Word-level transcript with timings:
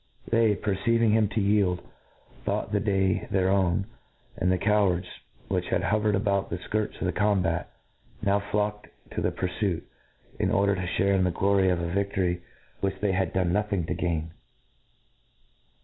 They, 0.31 0.55
perceiving 0.55 1.11
him 1.11 1.27
to 1.29 1.39
yield, 1.39 1.79
thought 2.43 2.71
the 2.71 2.79
day 2.79 3.27
their 3.29 3.49
own 3.49 3.83
j 3.83 3.87
and 4.37 4.51
the 4.51 4.57
cowards, 4.57 5.05
which 5.47 5.67
had 5.67 5.83
hovered 5.83 6.15
about 6.15 6.49
the 6.49 6.57
fldrts 6.57 6.99
of 6.99 7.05
the 7.05 7.11
combat, 7.11 7.69
now 8.19 8.39
igocked 8.39 8.89
to 9.11 9.21
the 9.21 9.29
purfuit, 9.29 9.83
in 10.39 10.49
brder: 10.49 10.73
to 10.73 10.81
fhare 10.99 11.15
in 11.15 11.23
the 11.23 11.29
|;loty9f 11.31 11.87
a 11.87 11.93
victory 11.93 12.41
which 12.79 12.99
they 12.99 13.11
had 13.11 13.31
done 13.31 13.53
nothing 13.53 13.83
to 13.85 13.91
f$ 13.93 13.95
INTRb 13.95 14.01
DUCTION. 14.01 14.09
to 14.09 14.23
gain. 14.23 14.31